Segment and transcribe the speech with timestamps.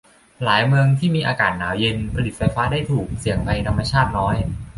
[0.43, 4.35] หลายเมืองที่มีอากาศหนาวเย็น ผลิตไฟฟ้าได้ถูก เสี่ยงภัยธรรมชาติน้อย